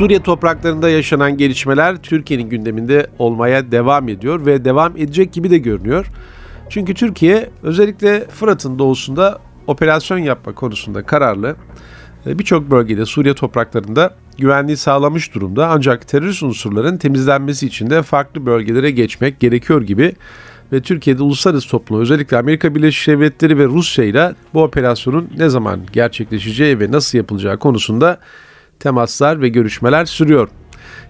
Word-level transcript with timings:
Suriye 0.00 0.22
topraklarında 0.22 0.88
yaşanan 0.88 1.36
gelişmeler 1.36 1.96
Türkiye'nin 1.96 2.48
gündeminde 2.48 3.06
olmaya 3.18 3.72
devam 3.72 4.08
ediyor 4.08 4.46
ve 4.46 4.64
devam 4.64 4.96
edecek 4.96 5.32
gibi 5.32 5.50
de 5.50 5.58
görünüyor. 5.58 6.06
Çünkü 6.68 6.94
Türkiye 6.94 7.50
özellikle 7.62 8.26
Fırat'ın 8.28 8.78
doğusunda 8.78 9.38
operasyon 9.66 10.18
yapma 10.18 10.54
konusunda 10.54 11.02
kararlı. 11.02 11.56
E, 12.26 12.38
birçok 12.38 12.70
bölgede 12.70 13.06
Suriye 13.06 13.34
topraklarında 13.34 14.14
güvenliği 14.38 14.76
sağlamış 14.76 15.34
durumda 15.34 15.68
ancak 15.68 16.08
terörist 16.08 16.42
unsurların 16.42 16.96
temizlenmesi 16.96 17.66
için 17.66 17.90
de 17.90 18.02
farklı 18.02 18.46
bölgelere 18.46 18.90
geçmek 18.90 19.40
gerekiyor 19.40 19.82
gibi 19.82 20.12
ve 20.72 20.80
Türkiye'de 20.80 21.22
uluslararası 21.22 21.68
toplum 21.68 22.00
özellikle 22.00 22.38
Amerika 22.38 22.74
Birleşik 22.74 23.08
Devletleri 23.08 23.58
ve 23.58 23.64
Rusya 23.64 24.04
ile 24.04 24.34
bu 24.54 24.62
operasyonun 24.62 25.30
ne 25.36 25.48
zaman 25.48 25.80
gerçekleşeceği 25.92 26.80
ve 26.80 26.92
nasıl 26.92 27.18
yapılacağı 27.18 27.58
konusunda 27.58 28.18
temaslar 28.80 29.40
ve 29.40 29.48
görüşmeler 29.48 30.04
sürüyor. 30.04 30.48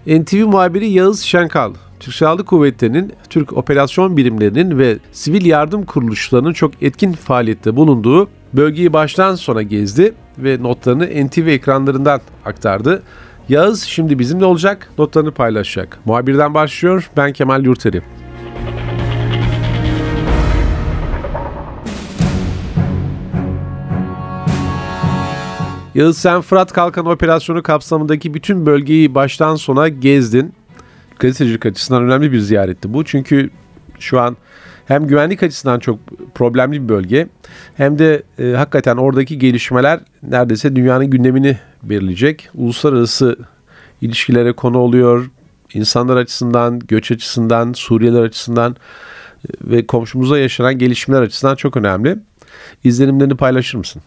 NTV 0.07 0.45
muhabiri 0.45 0.89
Yağız 0.89 1.21
Şenkal, 1.21 1.73
Türk 1.99 2.15
Silahlı 2.15 2.45
Kuvvetleri'nin, 2.45 3.13
Türk 3.29 3.53
operasyon 3.53 4.17
birimlerinin 4.17 4.77
ve 4.77 4.97
sivil 5.11 5.45
yardım 5.45 5.85
kuruluşlarının 5.85 6.53
çok 6.53 6.83
etkin 6.83 7.13
faaliyette 7.13 7.75
bulunduğu 7.75 8.29
bölgeyi 8.53 8.93
baştan 8.93 9.35
sona 9.35 9.61
gezdi 9.61 10.13
ve 10.37 10.63
notlarını 10.63 11.27
NTV 11.27 11.47
ekranlarından 11.47 12.21
aktardı. 12.45 13.03
Yağız 13.49 13.83
şimdi 13.83 14.19
bizimle 14.19 14.45
olacak, 14.45 14.89
notlarını 14.97 15.31
paylaşacak. 15.31 15.99
Muhabirden 16.05 16.53
başlıyor, 16.53 17.09
ben 17.17 17.33
Kemal 17.33 17.65
Yurteri. 17.65 18.01
Yağız 25.95 26.17
sen 26.17 26.41
Fırat 26.41 26.73
Kalkan 26.73 27.05
operasyonu 27.05 27.63
kapsamındaki 27.63 28.33
bütün 28.33 28.65
bölgeyi 28.65 29.15
baştan 29.15 29.55
sona 29.55 29.87
gezdin. 29.87 30.53
Gazetecilik 31.19 31.65
açısından 31.65 32.03
önemli 32.03 32.31
bir 32.31 32.39
ziyaretti 32.39 32.93
bu. 32.93 33.05
Çünkü 33.05 33.49
şu 33.99 34.19
an 34.19 34.37
hem 34.85 35.07
güvenlik 35.07 35.43
açısından 35.43 35.79
çok 35.79 35.99
problemli 36.35 36.83
bir 36.83 36.89
bölge 36.89 37.27
hem 37.77 37.99
de 37.99 38.23
e, 38.39 38.51
hakikaten 38.51 38.97
oradaki 38.97 39.39
gelişmeler 39.39 39.99
neredeyse 40.23 40.75
dünyanın 40.75 41.09
gündemini 41.09 41.57
belirleyecek. 41.83 42.49
Uluslararası 42.55 43.37
ilişkilere 44.01 44.53
konu 44.53 44.77
oluyor. 44.77 45.31
İnsanlar 45.73 46.17
açısından, 46.17 46.79
göç 46.79 47.11
açısından, 47.11 47.73
Suriyeliler 47.73 48.21
açısından 48.21 48.71
e, 48.71 49.71
ve 49.71 49.87
komşumuza 49.87 50.39
yaşanan 50.39 50.77
gelişmeler 50.77 51.21
açısından 51.21 51.55
çok 51.55 51.77
önemli. 51.77 52.17
İzlenimlerini 52.83 53.35
paylaşır 53.35 53.77
mısın? 53.77 54.01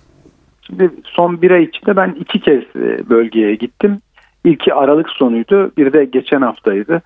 Şimdi 0.66 0.90
son 1.04 1.42
bir 1.42 1.50
ay 1.50 1.62
içinde 1.62 1.96
ben 1.96 2.16
iki 2.20 2.40
kez 2.40 2.62
e, 2.76 3.10
bölgeye 3.10 3.54
gittim. 3.54 3.98
İlki 4.44 4.74
Aralık 4.74 5.10
sonuydu, 5.10 5.72
bir 5.76 5.92
de 5.92 6.04
geçen 6.04 6.42
haftaydı. 6.42 7.02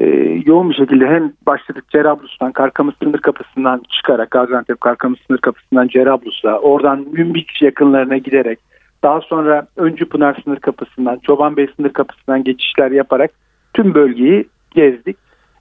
Ee, 0.00 0.42
yoğun 0.46 0.70
bir 0.70 0.74
şekilde 0.74 1.06
hem 1.06 1.32
başladık 1.46 1.84
Cerablus'tan, 1.88 2.52
Karkamış 2.52 2.94
sınır 3.02 3.18
kapısından 3.18 3.82
çıkarak, 3.88 4.30
Gaziantep 4.30 4.80
Karkamış 4.80 5.20
sınır 5.26 5.38
kapısından 5.38 5.88
Cerablus'a, 5.88 6.58
oradan 6.58 7.06
Münbik 7.12 7.62
yakınlarına 7.62 8.16
giderek, 8.16 8.58
daha 9.02 9.20
sonra 9.20 9.66
Öncü 9.76 10.04
Pınar 10.04 10.40
sınır 10.44 10.56
kapısından, 10.56 11.18
Çoban 11.18 11.56
Bey 11.56 11.68
sınır 11.76 11.92
kapısından 11.92 12.44
geçişler 12.44 12.90
yaparak 12.90 13.30
tüm 13.74 13.94
bölgeyi 13.94 14.48
gezdik. 14.70 15.16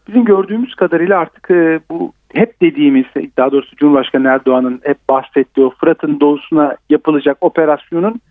Bizim 0.07 0.25
gördüğümüz 0.25 0.75
kadarıyla 0.75 1.19
artık 1.19 1.51
e, 1.51 1.79
bu 1.89 2.13
hep 2.33 2.61
dediğimiz 2.61 3.05
daha 3.37 3.51
doğrusu 3.51 3.75
Cumhurbaşkanı 3.75 4.27
Erdoğan'ın 4.27 4.81
hep 4.83 5.09
bahsettiği 5.09 5.65
o 5.65 5.69
Fırat'ın 5.69 6.19
doğusuna 6.19 6.77
yapılacak 6.89 7.37
operasyonun 7.41 8.21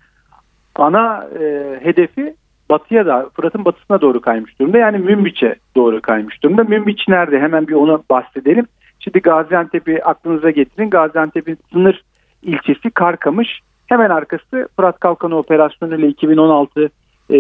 ana 0.75 1.29
e, 1.41 1.75
hedefi 1.83 2.35
batıya 2.71 3.07
da 3.07 3.31
Fırat'ın 3.35 3.65
batısına 3.65 4.01
doğru 4.01 4.21
kaymış 4.21 4.59
durumda. 4.61 4.79
Yani 4.79 4.99
Münbiç'e 4.99 5.55
doğru 5.77 6.01
kaymış 6.01 6.43
durumda. 6.43 6.65
Münbiç 6.65 7.09
nerede? 7.09 7.41
Hemen 7.41 7.69
bir 7.69 7.75
onu 7.75 8.03
bahsedelim. 8.11 8.67
Şimdi 9.01 9.19
Gaziantep'i 9.19 10.05
aklınıza 10.05 10.51
getirin. 10.51 10.91
Gaziantep'in 10.91 11.59
sınır 11.73 12.03
ilçesi 12.43 12.91
Karkamış. 12.91 13.61
Hemen 13.87 14.11
arkası 14.11 14.69
Fırat 14.77 15.01
Kalkanı 15.01 15.37
operasyonu 15.37 15.95
ile 15.95 16.09
2016 16.09 16.91
e, 17.33 17.39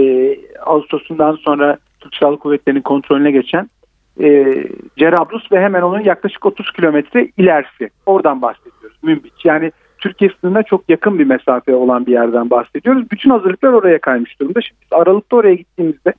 Ağustos'undan 0.67 1.37
sonra 1.37 1.79
Türk 2.01 2.15
Silahlı 2.15 2.39
Kuvvetleri'nin 2.39 2.83
kontrolüne 2.83 3.31
geçen 3.31 3.71
e, 4.21 4.55
Cerablus 4.97 5.53
ve 5.53 5.61
hemen 5.61 5.83
onun 5.83 6.01
yaklaşık 6.01 6.47
30 6.47 6.73
kilometre 6.73 7.29
ilerisi. 7.37 7.91
Oradan 8.07 8.43
bahsediyoruz. 8.43 8.99
Münbiç. 9.03 9.45
Yani 9.45 9.73
Türkiye 9.99 10.31
sınırına 10.41 10.63
çok 10.63 10.85
yakın 10.89 11.19
bir 11.19 11.25
mesafe 11.25 11.75
olan 11.75 12.07
bir 12.07 12.13
yerden 12.13 12.51
bahsediyoruz. 12.51 13.11
Bütün 13.11 13.31
hazırlıklar 13.31 13.73
oraya 13.73 13.99
kaymış 13.99 14.41
durumda. 14.41 14.61
Şimdi 14.61 14.81
biz 14.83 14.93
Aralık'ta 14.93 15.37
oraya 15.37 15.55
gittiğimizde 15.55 16.13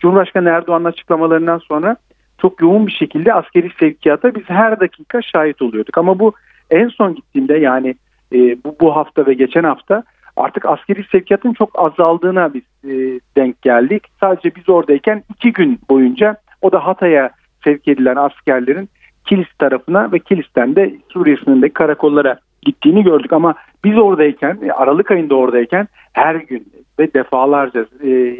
Cumhurbaşkanı 0.00 0.48
Erdoğan'ın 0.48 0.84
açıklamalarından 0.84 1.58
sonra 1.58 1.96
çok 2.38 2.62
yoğun 2.62 2.86
bir 2.86 2.92
şekilde 2.92 3.34
askeri 3.34 3.70
sevkiyata 3.80 4.34
biz 4.34 4.44
her 4.46 4.80
dakika 4.80 5.22
şahit 5.22 5.62
oluyorduk. 5.62 5.98
Ama 5.98 6.18
bu 6.18 6.32
en 6.70 6.88
son 6.88 7.14
gittiğimde 7.14 7.58
yani 7.58 7.94
e, 8.32 8.38
bu, 8.64 8.76
bu 8.80 8.96
hafta 8.96 9.26
ve 9.26 9.34
geçen 9.34 9.64
hafta 9.64 10.02
artık 10.36 10.66
askeri 10.66 11.04
sevkiyatın 11.12 11.52
çok 11.52 11.70
azaldığına 11.74 12.54
biz 12.54 12.62
e, 12.84 13.20
denk 13.36 13.62
geldik. 13.62 14.06
Sadece 14.20 14.54
biz 14.54 14.68
oradayken 14.68 15.22
iki 15.30 15.52
gün 15.52 15.80
boyunca 15.90 16.36
o 16.62 16.72
da 16.72 16.86
Hatay'a 16.86 17.30
sevk 17.64 17.88
edilen 17.88 18.16
askerlerin 18.16 18.88
Kilis 19.24 19.48
tarafına 19.58 20.12
ve 20.12 20.18
Kilis'ten 20.18 20.76
de 20.76 20.94
Suriye 21.12 21.36
sınırındaki 21.36 21.72
karakollara 21.72 22.38
gittiğini 22.62 23.04
gördük 23.04 23.32
ama 23.32 23.54
biz 23.84 23.98
oradayken 23.98 24.58
e, 24.62 24.72
Aralık 24.72 25.10
ayında 25.10 25.34
oradayken 25.34 25.88
her 26.12 26.34
gün 26.34 26.72
ve 26.98 27.14
defalarca 27.14 27.86
e, 28.04 28.36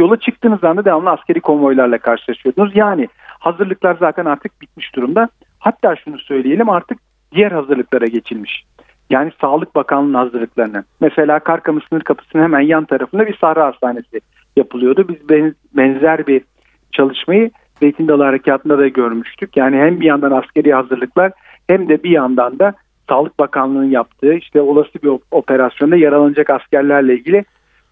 yola 0.00 0.16
çıktığınız 0.16 0.64
anda 0.64 0.84
devamlı 0.84 1.10
askeri 1.10 1.40
konvoylarla 1.40 1.98
karşılaşıyordunuz. 1.98 2.76
Yani 2.76 3.08
hazırlıklar 3.38 3.96
zaten 4.00 4.24
artık 4.24 4.62
bitmiş 4.62 4.94
durumda. 4.94 5.28
Hatta 5.58 5.96
şunu 5.96 6.18
söyleyelim 6.18 6.70
artık 6.70 6.98
diğer 7.32 7.52
hazırlıklara 7.52 8.06
geçilmiş. 8.06 8.64
Yani 9.10 9.32
Sağlık 9.40 9.74
Bakanlığı'nın 9.74 10.14
hazırlıklarına. 10.14 10.84
Mesela 11.00 11.38
Karkamış 11.38 11.84
sınır 11.88 12.00
kapısının 12.00 12.42
hemen 12.42 12.60
yan 12.60 12.84
tarafında 12.84 13.26
bir 13.26 13.36
Sahra 13.36 13.66
Hastanesi 13.66 14.20
yapılıyordu. 14.56 15.08
Biz 15.08 15.50
benzer 15.74 16.26
bir 16.26 16.42
çalışmayı 16.92 17.50
Zeytin 17.80 18.08
Dalı 18.08 18.22
Harekatı'nda 18.22 18.78
da 18.78 18.88
görmüştük. 18.88 19.56
Yani 19.56 19.76
hem 19.76 20.00
bir 20.00 20.06
yandan 20.06 20.30
askeri 20.30 20.74
hazırlıklar 20.74 21.32
hem 21.66 21.88
de 21.88 22.02
bir 22.02 22.10
yandan 22.10 22.58
da 22.58 22.74
Sağlık 23.08 23.38
Bakanlığı'nın 23.38 23.90
yaptığı 23.90 24.34
işte 24.34 24.60
olası 24.60 24.94
bir 25.02 25.10
operasyonda 25.30 25.96
yaralanacak 25.96 26.50
askerlerle 26.50 27.14
ilgili 27.14 27.44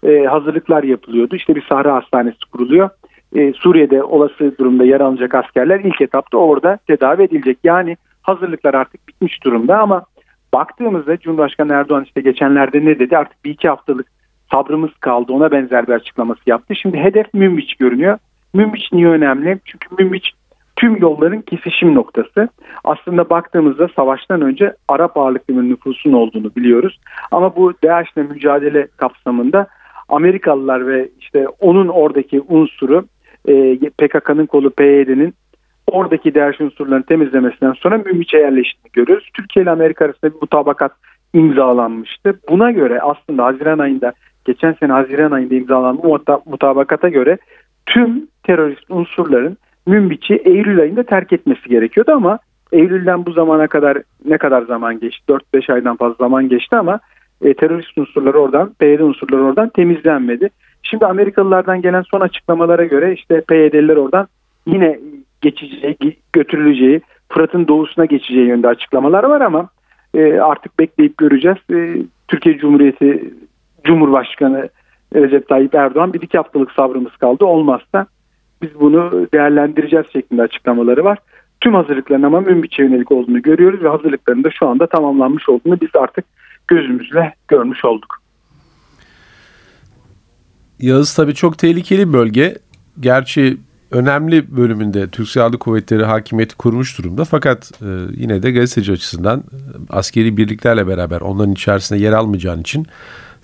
e, 0.03 0.23
hazırlıklar 0.23 0.83
yapılıyordu. 0.83 1.35
İşte 1.35 1.55
bir 1.55 1.65
Sahra 1.69 1.95
Hastanesi 1.95 2.39
kuruluyor. 2.51 2.89
E, 3.35 3.53
Suriye'de 3.53 4.03
olası 4.03 4.57
durumda 4.57 4.85
yaralanacak 4.85 5.35
askerler 5.35 5.79
ilk 5.79 6.01
etapta 6.01 6.37
orada 6.37 6.77
tedavi 6.87 7.23
edilecek. 7.23 7.57
Yani 7.63 7.97
hazırlıklar 8.21 8.73
artık 8.73 9.07
bitmiş 9.07 9.43
durumda 9.43 9.79
ama 9.79 10.05
baktığımızda 10.53 11.17
Cumhurbaşkanı 11.17 11.73
Erdoğan 11.73 12.03
işte 12.03 12.21
geçenlerde 12.21 12.85
ne 12.85 12.99
dedi? 12.99 13.17
Artık 13.17 13.45
bir 13.45 13.51
iki 13.51 13.69
haftalık 13.69 14.07
sabrımız 14.51 14.91
kaldı. 14.99 15.33
Ona 15.33 15.51
benzer 15.51 15.87
bir 15.87 15.93
açıklaması 15.93 16.41
yaptı. 16.45 16.75
Şimdi 16.75 16.97
hedef 16.97 17.33
Münbiç 17.33 17.75
görünüyor. 17.75 18.17
Münbiç 18.55 18.91
niye 18.91 19.07
önemli? 19.07 19.59
Çünkü 19.65 20.03
Münbiç 20.03 20.31
tüm 20.75 20.97
yolların 20.97 21.41
kesişim 21.41 21.95
noktası. 21.95 22.49
Aslında 22.83 23.29
baktığımızda 23.29 23.87
savaştan 23.95 24.41
önce 24.41 24.73
Arap 24.87 25.17
ağırlıklı 25.17 25.57
bir 25.57 25.69
nüfusun 25.69 26.13
olduğunu 26.13 26.55
biliyoruz. 26.55 26.99
Ama 27.31 27.55
bu 27.55 27.73
DAEŞ'le 27.83 28.29
mücadele 28.29 28.87
kapsamında 28.97 29.67
Amerikalılar 30.09 30.87
ve 30.87 31.09
işte 31.19 31.47
onun 31.59 31.87
oradaki 31.87 32.41
unsuru 32.47 33.05
e, 33.47 33.77
PKK'nın 33.77 34.45
kolu 34.45 34.69
PYD'nin 34.69 35.33
oradaki 35.87 36.35
DAEŞ 36.35 36.61
unsurlarını 36.61 37.03
temizlemesinden 37.03 37.73
sonra 37.73 37.97
Münbiç'e 37.97 38.37
yerleştiğini 38.37 38.91
görüyoruz. 38.93 39.29
Türkiye 39.33 39.63
ile 39.63 39.71
Amerika 39.71 40.05
arasında 40.05 40.31
bir 40.33 40.41
mutabakat 40.41 40.91
imzalanmıştı. 41.33 42.39
Buna 42.49 42.71
göre 42.71 43.01
aslında 43.01 43.45
Haziran 43.45 43.79
ayında 43.79 44.13
geçen 44.45 44.73
sene 44.73 44.91
Haziran 44.91 45.31
ayında 45.31 45.55
imzalanan 45.55 46.03
bu 46.03 46.19
mutabakata 46.45 47.09
göre 47.09 47.37
tüm 47.85 48.27
terörist 48.45 48.91
unsurların 48.91 49.57
Münbiç'i 49.87 50.33
Eylül 50.33 50.79
ayında 50.79 51.03
terk 51.03 51.33
etmesi 51.33 51.69
gerekiyordu 51.69 52.11
ama 52.11 52.39
Eylül'den 52.71 53.25
bu 53.25 53.31
zamana 53.31 53.67
kadar 53.67 53.97
ne 54.25 54.37
kadar 54.37 54.61
zaman 54.61 54.99
geçti? 54.99 55.23
4-5 55.53 55.73
aydan 55.73 55.95
fazla 55.95 56.15
zaman 56.15 56.49
geçti 56.49 56.75
ama 56.75 56.99
e, 57.41 57.53
terörist 57.53 57.97
unsurları 57.97 58.37
oradan, 58.37 58.73
PYD 58.79 58.99
unsurları 58.99 59.43
oradan 59.43 59.69
temizlenmedi. 59.69 60.49
Şimdi 60.83 61.05
Amerikalılardan 61.05 61.81
gelen 61.81 62.03
son 62.11 62.21
açıklamalara 62.21 62.85
göre 62.85 63.13
işte 63.13 63.41
PYD'liler 63.41 63.95
oradan 63.95 64.27
yine 64.67 64.99
geçeceği, 65.41 65.97
götürüleceği, 66.33 67.01
Fırat'ın 67.29 67.67
doğusuna 67.67 68.05
geçeceği 68.05 68.47
yönde 68.47 68.67
açıklamalar 68.67 69.23
var 69.23 69.41
ama 69.41 69.69
e, 70.13 70.39
artık 70.39 70.79
bekleyip 70.79 71.17
göreceğiz. 71.17 71.57
E, 71.73 71.97
Türkiye 72.27 72.57
Cumhuriyeti 72.57 73.33
Cumhurbaşkanı 73.83 74.69
Recep 75.15 75.47
Tayyip 75.47 75.75
Erdoğan 75.75 76.13
bir 76.13 76.21
iki 76.21 76.37
haftalık 76.37 76.71
sabrımız 76.71 77.17
kaldı. 77.17 77.45
Olmazsa 77.45 78.07
biz 78.61 78.69
bunu 78.79 79.27
değerlendireceğiz 79.33 80.05
şeklinde 80.13 80.41
açıklamaları 80.41 81.03
var. 81.03 81.17
Tüm 81.61 81.73
hazırlıkların 81.73 82.23
ama 82.23 82.41
Münbiç'e 82.41 82.83
yönelik 82.83 83.11
olduğunu 83.11 83.41
görüyoruz 83.41 83.83
ve 83.83 83.89
hazırlıkların 83.89 84.43
da 84.43 84.49
şu 84.51 84.67
anda 84.67 84.87
tamamlanmış 84.87 85.49
olduğunu 85.49 85.81
biz 85.81 85.89
artık 85.93 86.25
gözümüzle 86.67 87.33
görmüş 87.47 87.85
olduk. 87.85 88.21
Yağız 90.79 91.15
tabii 91.15 91.33
çok 91.33 91.57
tehlikeli 91.57 92.07
bir 92.07 92.13
bölge. 92.13 92.55
Gerçi 92.99 93.57
önemli 93.91 94.57
bölümünde 94.57 95.09
Türk 95.09 95.27
Silahlı 95.27 95.59
Kuvvetleri 95.59 96.03
hakimiyeti 96.05 96.55
kurmuş 96.55 96.97
durumda. 96.97 97.25
Fakat 97.25 97.71
e, 97.81 97.85
yine 98.17 98.43
de 98.43 98.51
gazeteci 98.51 98.91
açısından 98.91 99.39
e, 99.39 99.43
askeri 99.89 100.37
birliklerle 100.37 100.87
beraber 100.87 101.21
onların 101.21 101.53
içerisinde 101.53 101.99
yer 101.99 102.11
almayacağın 102.11 102.61
için 102.61 102.87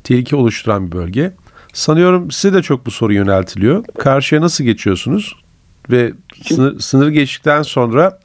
tehlike 0.03 0.35
oluşturan 0.35 0.87
bir 0.87 0.91
bölge. 0.91 1.31
Sanıyorum 1.73 2.31
size 2.31 2.57
de 2.57 2.61
çok 2.61 2.85
bu 2.85 2.91
soru 2.91 3.13
yöneltiliyor. 3.13 3.85
Karşıya 3.99 4.41
nasıl 4.41 4.63
geçiyorsunuz? 4.63 5.35
Ve 5.91 6.11
sınır, 6.43 6.79
sınır 6.79 7.07
geçtikten 7.07 7.61
sonra 7.61 8.19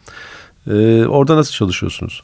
e, 0.71 1.07
orada 1.07 1.37
nasıl 1.37 1.53
çalışıyorsunuz? 1.53 2.23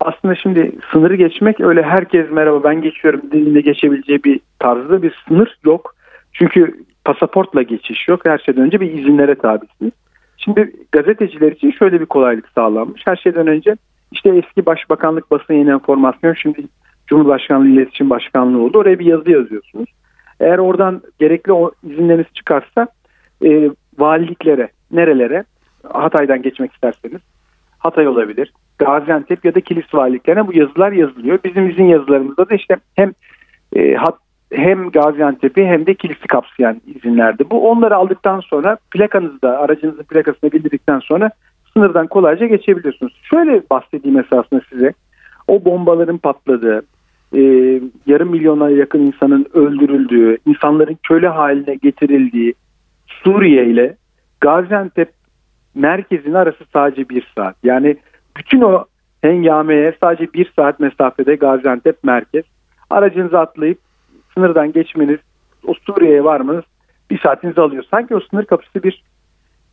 Aslında 0.00 0.34
şimdi 0.34 0.72
sınırı 0.92 1.16
geçmek 1.16 1.60
öyle 1.60 1.82
herkes 1.82 2.30
merhaba 2.30 2.64
ben 2.64 2.82
geçiyorum 2.82 3.20
dediğinde 3.32 3.60
geçebileceği 3.60 4.24
bir 4.24 4.40
tarzda 4.58 5.02
bir 5.02 5.22
sınır 5.28 5.58
yok. 5.64 5.94
Çünkü 6.32 6.84
pasaportla 7.04 7.62
geçiş 7.62 8.08
yok. 8.08 8.20
Her 8.26 8.38
şeyden 8.38 8.64
önce 8.64 8.80
bir 8.80 8.92
izinlere 8.92 9.34
tabisiniz. 9.34 9.92
Şimdi 10.36 10.72
gazeteciler 10.92 11.52
için 11.52 11.70
şöyle 11.70 12.00
bir 12.00 12.06
kolaylık 12.06 12.48
sağlanmış. 12.54 13.02
Her 13.04 13.16
şeyden 13.16 13.46
önce 13.46 13.76
işte 14.12 14.28
eski 14.36 14.66
Başbakanlık 14.66 15.30
basın 15.30 15.54
yayın 15.54 15.66
enformasyon 15.66 16.34
şimdi 16.34 16.62
Cumhurbaşkanlığı 17.06 17.68
İletişim 17.68 18.10
Başkanlığı 18.10 18.62
oldu. 18.62 18.78
Oraya 18.78 18.98
bir 18.98 19.06
yazı 19.06 19.30
yazıyorsunuz. 19.30 19.88
Eğer 20.40 20.58
oradan 20.58 21.02
gerekli 21.18 21.52
o 21.52 21.70
izinleriniz 21.82 22.26
çıkarsa 22.34 22.86
e, 23.44 23.70
valiliklere, 23.98 24.68
nerelere 24.90 25.44
Hatay'dan 25.92 26.42
geçmek 26.42 26.72
isterseniz 26.72 27.20
Hatay 27.78 28.08
olabilir. 28.08 28.52
Gaziantep 28.78 29.44
ya 29.44 29.54
da 29.54 29.60
Kilis 29.60 29.94
valiliklerine 29.94 30.46
bu 30.46 30.52
yazılar 30.52 30.92
yazılıyor. 30.92 31.38
Bizim 31.44 31.70
izin 31.70 31.84
yazılarımızda 31.84 32.50
da 32.50 32.54
işte 32.54 32.76
hem 32.94 33.12
e, 33.76 33.94
hat, 33.94 34.18
hem 34.52 34.90
Gaziantep'i 34.90 35.66
hem 35.66 35.86
de 35.86 35.94
Kilis'i 35.94 36.26
kapsayan 36.26 36.80
izinlerdi. 36.86 37.50
Bu 37.50 37.70
onları 37.70 37.96
aldıktan 37.96 38.40
sonra 38.40 38.78
plakanızda 38.90 39.58
aracınızın 39.58 40.02
plakasını 40.02 40.52
bildirdikten 40.52 40.98
sonra 40.98 41.30
sınırdan 41.72 42.06
kolayca 42.06 42.46
geçebiliyorsunuz. 42.46 43.20
Şöyle 43.22 43.62
bahsedeyim 43.70 44.18
esasında 44.18 44.60
size. 44.70 44.92
O 45.48 45.64
bombaların 45.64 46.18
patladığı, 46.18 46.82
e, 47.34 47.40
yarım 48.06 48.30
milyona 48.30 48.70
yakın 48.70 49.00
insanın 49.00 49.46
öldürüldüğü, 49.54 50.38
insanların 50.46 50.98
köle 51.02 51.28
haline 51.28 51.74
getirildiği 51.74 52.54
Suriye 53.06 53.66
ile 53.66 53.96
Gaziantep 54.40 55.12
merkezin 55.74 56.32
arası 56.32 56.64
sadece 56.72 57.08
bir 57.08 57.32
saat. 57.34 57.56
Yani 57.62 57.96
bütün 58.36 58.60
o 58.60 58.84
hengameye 59.22 59.96
sadece 60.02 60.32
bir 60.32 60.52
saat 60.56 60.80
mesafede 60.80 61.34
Gaziantep 61.34 62.04
merkez. 62.04 62.44
Aracınızı 62.90 63.38
atlayıp 63.38 63.78
sınırdan 64.34 64.72
geçmeniz, 64.72 65.18
o 65.66 65.74
Suriye'ye 65.74 66.24
varmanız 66.24 66.64
bir 67.10 67.18
saatinizi 67.18 67.60
alıyor. 67.60 67.84
Sanki 67.90 68.16
o 68.16 68.20
sınır 68.20 68.44
kapısı 68.44 68.82
bir 68.82 69.02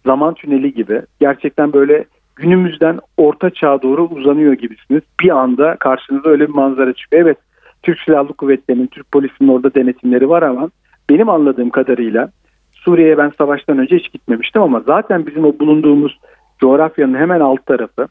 zaman 0.06 0.34
tüneli 0.34 0.74
gibi. 0.74 1.02
Gerçekten 1.20 1.74
böyle 1.74 2.06
günümüzden 2.36 3.00
orta 3.18 3.50
çağa 3.50 3.82
doğru 3.82 4.04
uzanıyor 4.08 4.54
gibisiniz. 4.54 5.02
Bir 5.22 5.30
anda 5.30 5.76
karşınıza 5.76 6.30
öyle 6.30 6.48
bir 6.48 6.54
manzara 6.54 6.94
çıkıyor. 6.94 7.22
Evet 7.24 7.38
Türk 7.84 8.00
Silahlı 8.00 8.34
Kuvvetleri'nin, 8.34 8.88
Türk 8.88 9.12
polisinin 9.12 9.50
orada 9.50 9.76
denetimleri 9.76 10.30
var 10.30 10.42
ama 10.42 10.70
benim 11.10 11.30
anladığım 11.30 11.70
kadarıyla 11.70 12.32
Suriye'ye 12.72 13.18
ben 13.18 13.32
savaştan 13.38 13.78
önce 13.78 13.98
hiç 13.98 14.12
gitmemiştim 14.12 14.62
ama 14.62 14.80
zaten 14.80 15.26
bizim 15.28 15.46
o 15.46 15.60
bulunduğumuz 15.60 16.20
coğrafyanın 16.60 17.18
hemen 17.18 17.40
alt 17.40 17.66
tarafı 17.66 18.08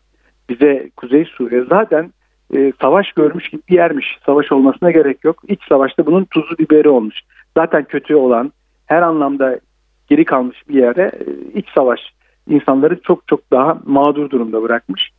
bize 0.48 0.90
Kuzey 0.96 1.24
Suriye 1.24 1.64
zaten 1.64 2.10
e, 2.56 2.72
savaş 2.80 3.12
görmüş 3.12 3.48
gibi 3.48 3.62
bir 3.68 3.74
yermiş. 3.74 4.18
Savaş 4.26 4.52
olmasına 4.52 4.90
gerek 4.90 5.24
yok. 5.24 5.42
İç 5.48 5.60
savaşta 5.68 6.06
bunun 6.06 6.24
tuzu 6.24 6.58
biberi 6.58 6.88
olmuş. 6.88 7.20
Zaten 7.56 7.84
kötü 7.84 8.14
olan 8.14 8.52
her 8.86 9.02
anlamda 9.02 9.60
geri 10.06 10.24
kalmış 10.24 10.68
bir 10.68 10.74
yere 10.74 11.02
e, 11.02 11.58
iç 11.58 11.66
savaş 11.74 12.00
insanları 12.48 13.00
çok 13.00 13.28
çok 13.28 13.50
daha 13.50 13.78
mağdur 13.84 14.30
durumda 14.30 14.62
bırakmış. 14.62 15.10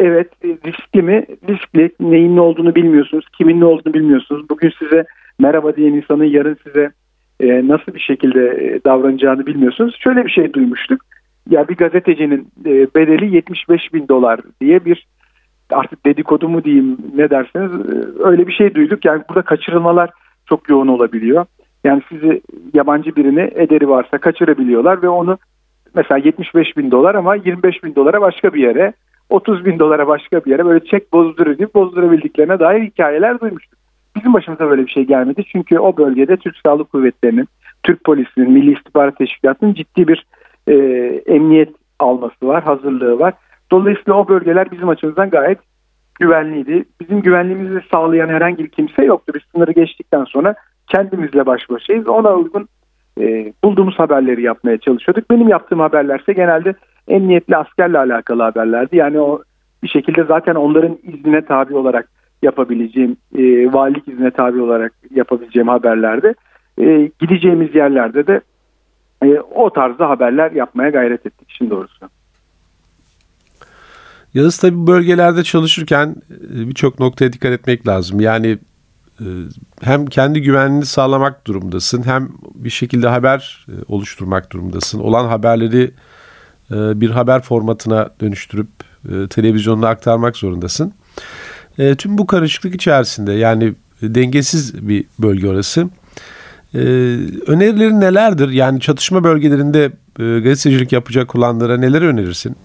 Evet 0.00 0.28
e, 0.44 0.48
riskli 0.48 1.02
mi? 1.02 1.26
Riskli. 1.48 1.90
Neyin 2.00 2.36
ne 2.36 2.40
olduğunu 2.40 2.74
bilmiyorsunuz. 2.74 3.24
Kimin 3.38 3.60
ne 3.60 3.64
olduğunu 3.64 3.94
bilmiyorsunuz. 3.94 4.50
Bugün 4.50 4.72
size 4.78 5.04
merhaba 5.38 5.76
diyen 5.76 5.92
insanın 5.92 6.24
yarın 6.24 6.58
size 6.66 6.92
e, 7.40 7.68
nasıl 7.68 7.94
bir 7.94 8.00
şekilde 8.00 8.40
e, 8.40 8.84
davranacağını 8.84 9.46
bilmiyorsunuz. 9.46 9.96
Şöyle 10.00 10.24
bir 10.24 10.30
şey 10.30 10.52
duymuştuk. 10.52 11.00
Ya 11.50 11.68
bir 11.68 11.76
gazetecinin 11.76 12.48
e, 12.66 12.70
bedeli 12.70 13.34
75 13.34 13.94
bin 13.94 14.08
dolar 14.08 14.40
diye 14.60 14.84
bir 14.84 15.06
artık 15.70 16.06
dedikodu 16.06 16.48
mu 16.48 16.64
diyeyim 16.64 16.98
ne 17.14 17.30
derseniz 17.30 17.70
e, 17.72 18.22
öyle 18.24 18.46
bir 18.46 18.52
şey 18.52 18.74
duyduk. 18.74 19.04
Yani 19.04 19.22
burada 19.28 19.42
kaçırılmalar 19.42 20.10
çok 20.46 20.68
yoğun 20.68 20.88
olabiliyor. 20.88 21.46
Yani 21.84 22.02
sizi 22.08 22.42
yabancı 22.74 23.16
birini 23.16 23.50
ederi 23.54 23.88
varsa 23.88 24.18
kaçırabiliyorlar 24.18 25.02
ve 25.02 25.08
onu 25.08 25.38
mesela 25.94 26.18
75 26.18 26.76
bin 26.76 26.90
dolar 26.90 27.14
ama 27.14 27.34
25 27.34 27.84
bin 27.84 27.94
dolara 27.94 28.20
başka 28.20 28.54
bir 28.54 28.62
yere 28.62 28.92
30 29.30 29.64
bin 29.64 29.78
dolara 29.78 30.06
başka 30.06 30.44
bir 30.44 30.50
yere 30.50 30.66
böyle 30.66 30.84
çek 30.84 31.12
bozdurup 31.12 31.74
bozdurabildiklerine 31.74 32.58
dair 32.58 32.82
hikayeler 32.82 33.40
duymuştuk. 33.40 33.78
Bizim 34.16 34.32
başımıza 34.32 34.70
böyle 34.70 34.86
bir 34.86 34.90
şey 34.90 35.04
gelmedi 35.04 35.44
çünkü 35.52 35.78
o 35.78 35.96
bölgede 35.96 36.36
Türk 36.36 36.56
Silahlı 36.56 36.84
Kuvvetleri'nin, 36.84 37.48
Türk 37.82 38.04
Polisi'nin, 38.04 38.50
Milli 38.50 38.72
İstihbarat 38.72 39.18
Teşkilatı'nın 39.18 39.74
ciddi 39.74 40.08
bir 40.08 40.26
e, 40.66 40.74
emniyet 41.26 41.68
alması 41.98 42.46
var, 42.46 42.64
hazırlığı 42.64 43.18
var. 43.18 43.34
Dolayısıyla 43.70 44.14
o 44.14 44.28
bölgeler 44.28 44.70
bizim 44.70 44.88
açımızdan 44.88 45.30
gayet 45.30 45.58
güvenliydi. 46.20 46.84
Bizim 47.00 47.22
güvenliğimizi 47.22 47.80
sağlayan 47.92 48.28
herhangi 48.28 48.64
bir 48.64 48.68
kimse 48.68 49.04
yoktu. 49.04 49.32
Biz 49.34 49.42
sınırı 49.52 49.72
geçtikten 49.72 50.24
sonra 50.24 50.54
kendimizle 50.86 51.46
baş 51.46 51.70
başayız. 51.70 52.08
Ona 52.08 52.34
uygun 52.34 52.68
e, 53.20 53.52
bulduğumuz 53.64 53.98
haberleri 53.98 54.42
yapmaya 54.42 54.78
çalışıyorduk. 54.78 55.30
Benim 55.30 55.48
yaptığım 55.48 55.80
haberlerse 55.80 56.32
genelde 56.32 56.74
emniyetli 57.08 57.56
askerle 57.56 57.98
alakalı 57.98 58.42
haberlerdi. 58.42 58.96
Yani 58.96 59.20
o 59.20 59.42
bir 59.82 59.88
şekilde 59.88 60.24
zaten 60.24 60.54
onların 60.54 60.98
iznine 61.02 61.44
tabi 61.44 61.74
olarak 61.74 62.08
yapabileceğim, 62.42 63.16
e, 63.38 63.72
valilik 63.72 64.08
iznine 64.08 64.30
tabi 64.30 64.62
olarak 64.62 64.92
yapabileceğim 65.14 65.68
haberlerdi. 65.68 66.34
E, 66.80 67.10
gideceğimiz 67.20 67.74
yerlerde 67.74 68.26
de 68.26 68.40
e, 69.24 69.40
o 69.40 69.70
tarzda 69.70 70.08
haberler 70.08 70.50
yapmaya 70.52 70.90
gayret 70.90 71.26
ettik 71.26 71.50
işin 71.50 71.70
doğrusu. 71.70 72.08
Yalnız 74.34 74.58
tabii 74.58 74.86
bölgelerde 74.86 75.42
çalışırken 75.42 76.14
e, 76.30 76.68
birçok 76.68 77.00
noktaya 77.00 77.32
dikkat 77.32 77.52
etmek 77.52 77.86
lazım. 77.86 78.20
Yani 78.20 78.58
hem 79.80 80.06
kendi 80.06 80.42
güvenliğini 80.42 80.86
sağlamak 80.86 81.46
durumdasın 81.46 82.02
hem 82.06 82.28
bir 82.54 82.70
şekilde 82.70 83.08
haber 83.08 83.66
e, 83.68 83.72
oluşturmak 83.88 84.52
durumdasın. 84.52 84.98
Olan 84.98 85.28
haberleri 85.28 85.90
bir 86.70 87.10
haber 87.10 87.42
formatına 87.42 88.10
dönüştürüp 88.20 88.68
televizyonuna 89.30 89.88
aktarmak 89.88 90.36
zorundasın. 90.36 90.92
Tüm 91.98 92.18
bu 92.18 92.26
karışıklık 92.26 92.74
içerisinde 92.74 93.32
yani 93.32 93.74
dengesiz 94.02 94.88
bir 94.88 95.04
bölge 95.18 95.48
orası. 95.48 95.88
Önerilerin 97.46 98.00
nelerdir? 98.00 98.48
Yani 98.48 98.80
çatışma 98.80 99.24
bölgelerinde 99.24 99.92
gazetecilik 100.18 100.92
yapacak 100.92 101.34
olanlara 101.34 101.76
neler 101.76 102.02
önerirsin? 102.02 102.56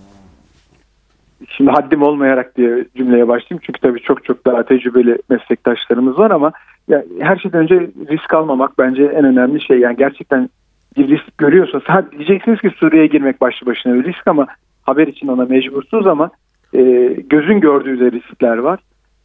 Şimdi 1.49 1.71
haddim 1.71 2.01
olmayarak 2.01 2.57
diye 2.57 2.85
cümleye 2.97 3.27
başlayayım. 3.27 3.61
Çünkü 3.65 3.81
tabii 3.81 4.01
çok 4.01 4.23
çok 4.23 4.45
daha 4.45 4.63
tecrübeli 4.63 5.17
meslektaşlarımız 5.29 6.19
var 6.19 6.31
ama 6.31 6.51
ya 6.87 7.03
her 7.19 7.37
şeyden 7.37 7.61
önce 7.61 7.89
risk 8.09 8.33
almamak 8.33 8.77
bence 8.79 9.03
en 9.03 9.25
önemli 9.25 9.61
şey. 9.61 9.79
Yani 9.79 9.97
gerçekten 9.97 10.49
bir 10.97 11.07
risk 11.07 11.37
görüyorsanız 11.37 11.85
ha, 11.85 12.05
diyeceksiniz 12.11 12.61
ki 12.61 12.71
Suriye'ye 12.77 13.07
girmek 13.07 13.41
başlı 13.41 13.67
başına 13.67 13.93
bir 13.93 14.03
risk 14.03 14.27
ama 14.27 14.47
haber 14.83 15.07
için 15.07 15.27
ona 15.27 15.45
mecbursuz 15.45 16.07
ama 16.07 16.29
e, 16.73 16.81
gözün 17.29 17.59
gördüğü 17.59 17.99
de 17.99 18.11
riskler 18.11 18.57
var. 18.57 18.79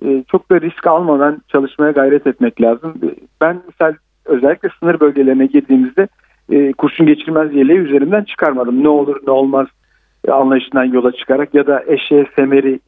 E, 0.05 0.25
çok 0.31 0.51
da 0.51 0.61
risk 0.61 0.87
almadan 0.87 1.43
çalışmaya 1.49 1.91
gayret 1.93 2.27
etmek 2.27 2.63
lazım. 2.63 2.95
Ben 3.41 3.63
misal 3.67 3.95
özellikle 4.25 4.69
sınır 4.81 5.01
bölgelerine 5.01 5.47
girdiğimizde 5.47 6.09
e, 6.51 6.73
kurşun 6.73 7.07
geçirmez 7.07 7.55
yeleği 7.55 7.79
üzerinden 7.79 8.25
çıkarmadım. 8.25 8.85
Ne 8.85 8.89
olur 8.89 9.17
ne 9.27 9.33
olmaz 9.33 9.67
anlayışından 10.29 10.85
yola 10.85 11.13
çıkarak 11.13 11.55
ya 11.55 11.67
da 11.67 11.85
eşeğe 11.87 12.27
semeri 12.37 12.81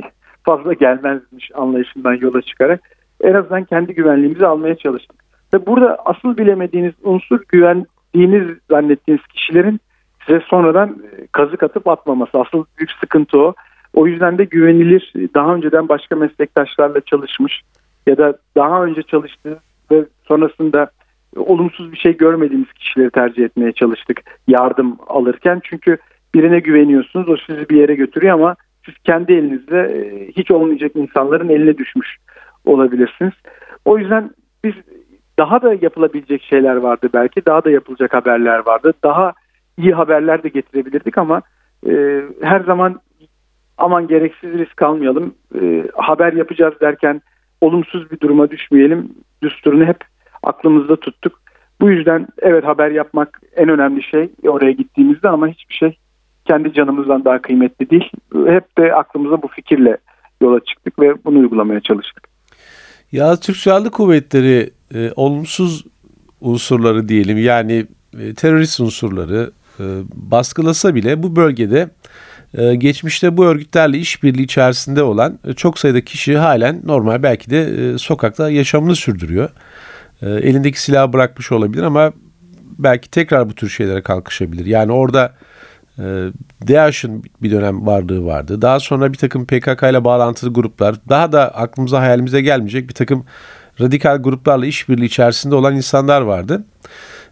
fazla 0.45 0.73
gelmezmiş 0.73 1.51
anlayışından 1.55 2.15
yola 2.15 2.43
çıkarak 2.43 2.81
en 3.21 3.35
azından 3.35 3.65
kendi 3.65 3.95
güvenliğimizi 3.95 4.47
almaya 4.47 4.75
çalıştık. 4.75 5.25
Ve 5.55 5.67
burada 5.67 5.97
asıl 6.05 6.37
bilemediğiniz 6.37 6.95
unsur 7.03 7.41
güvendiğiniz 7.49 8.59
zannettiğiniz 8.71 9.27
kişilerin 9.27 9.81
size 10.27 10.41
sonradan 10.41 10.89
e, 10.89 11.27
kazık 11.33 11.63
atıp 11.63 11.89
atmaması. 11.89 12.39
Asıl 12.39 12.65
büyük 12.79 12.91
sıkıntı 13.01 13.39
o. 13.39 13.55
O 13.95 14.07
yüzden 14.07 14.39
de 14.39 14.45
güvenilir, 14.45 15.13
daha 15.35 15.55
önceden 15.55 15.89
başka 15.89 16.17
meslektaşlarla 16.17 17.01
çalışmış 17.01 17.63
ya 18.07 18.19
da 18.19 18.39
daha 18.57 18.85
önce 18.85 19.03
çalıştığı 19.03 19.59
ve 19.91 20.05
sonrasında 20.29 20.91
olumsuz 21.37 21.93
bir 21.93 21.97
şey 21.97 22.17
görmediğimiz 22.17 22.73
kişileri 22.73 23.11
tercih 23.11 23.45
etmeye 23.45 23.73
çalıştık 23.73 24.23
yardım 24.49 24.99
alırken. 25.07 25.61
Çünkü 25.65 25.99
birine 26.35 26.59
güveniyorsunuz, 26.59 27.29
o 27.29 27.37
sizi 27.47 27.69
bir 27.69 27.77
yere 27.77 27.95
götürüyor 27.95 28.35
ama 28.35 28.57
siz 28.87 28.95
kendi 29.05 29.33
elinizde 29.33 29.81
e, 29.81 30.29
hiç 30.37 30.51
olmayacak 30.51 30.93
insanların 30.95 31.49
eline 31.49 31.79
düşmüş 31.79 32.17
olabilirsiniz. 32.65 33.33
O 33.85 33.99
yüzden 33.99 34.31
biz 34.65 34.75
daha 35.39 35.63
da 35.63 35.75
yapılabilecek 35.81 36.43
şeyler 36.43 36.77
vardı 36.77 37.09
belki, 37.15 37.47
daha 37.47 37.65
da 37.65 37.71
yapılacak 37.71 38.15
haberler 38.15 38.67
vardı. 38.67 38.93
Daha 39.05 39.33
iyi 39.79 39.93
haberler 39.93 40.43
de 40.43 40.49
getirebilirdik 40.49 41.19
ama 41.19 41.43
e, 41.87 42.23
her 42.43 42.61
zaman 42.61 43.01
aman 43.79 44.07
gereksiz 44.07 44.53
risk 44.53 44.83
almayalım, 44.83 45.35
e, 45.61 45.85
haber 45.97 46.33
yapacağız 46.33 46.75
derken 46.81 47.21
olumsuz 47.61 48.11
bir 48.11 48.21
duruma 48.21 48.51
düşmeyelim 48.51 49.09
düsturunu 49.43 49.85
hep 49.85 49.97
aklımızda 50.43 50.97
tuttuk. 50.97 51.41
Bu 51.81 51.91
yüzden 51.91 52.27
evet 52.39 52.65
haber 52.65 52.91
yapmak 52.91 53.41
en 53.57 53.69
önemli 53.69 54.03
şey 54.03 54.31
oraya 54.47 54.73
gittiğimizde 54.73 55.29
ama 55.29 55.49
hiçbir 55.49 55.75
şey 55.75 55.99
kendi 56.51 56.73
canımızdan 56.75 57.25
daha 57.25 57.43
kıymetli 57.43 57.91
değil. 57.91 58.11
Hep 58.47 58.79
de 58.79 58.95
aklımıza 58.95 59.43
bu 59.43 59.49
fikirle 59.49 59.97
yola 60.43 60.61
çıktık 60.61 60.99
ve 60.99 61.25
bunu 61.25 61.39
uygulamaya 61.39 61.81
çalıştık. 61.81 62.29
Ya 63.13 63.37
Türk 63.37 63.57
Silahlı 63.57 63.91
Kuvvetleri 63.91 64.71
e, 64.95 65.11
olumsuz 65.17 65.85
unsurları 66.41 67.09
diyelim 67.09 67.39
yani 67.39 67.87
e, 68.21 68.35
terörist 68.35 68.81
unsurları 68.81 69.51
e, 69.81 69.85
baskılasa 70.15 70.95
bile 70.95 71.23
bu 71.23 71.37
bölgede 71.37 71.91
e, 72.55 72.75
geçmişte 72.75 73.37
bu 73.37 73.47
örgütlerle 73.47 73.99
işbirliği 73.99 74.43
içerisinde 74.43 75.03
olan 75.03 75.39
e, 75.45 75.53
çok 75.53 75.79
sayıda 75.79 76.01
kişi 76.01 76.37
halen 76.37 76.81
normal 76.85 77.23
belki 77.23 77.51
de 77.51 77.63
e, 77.63 77.99
sokakta 77.99 78.51
yaşamını 78.51 78.95
sürdürüyor. 78.95 79.51
E, 80.23 80.31
elindeki 80.31 80.83
silahı 80.83 81.13
bırakmış 81.13 81.53
olabilir 81.53 81.83
ama 81.83 82.13
belki 82.79 83.11
tekrar 83.11 83.49
bu 83.49 83.55
tür 83.55 83.69
şeylere 83.69 84.03
kalkışabilir. 84.03 84.67
Yani 84.67 84.93
orada 84.93 85.33
DAEŞ'in 86.69 87.25
bir 87.43 87.51
dönem 87.51 87.87
varlığı 87.87 88.25
vardı. 88.25 88.63
Daha 88.63 88.81
sonra 88.81 89.13
bir 89.13 89.19
takım 89.19 89.47
PKK 89.47 89.83
ile 89.83 90.05
bağlantılı 90.05 90.53
gruplar, 90.53 90.97
daha 91.09 91.33
da 91.33 91.55
aklımıza 91.55 92.01
hayalimize 92.01 92.41
gelmeyecek 92.41 92.89
bir 92.89 92.95
takım 92.95 93.25
radikal 93.81 94.23
gruplarla 94.23 94.67
işbirliği 94.67 95.05
içerisinde 95.05 95.55
olan 95.55 95.77
insanlar 95.77 96.21
vardı. 96.21 96.65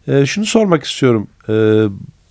E, 0.08 0.26
şunu 0.26 0.46
sormak 0.46 0.84
istiyorum. 0.84 1.28
E, 1.48 1.52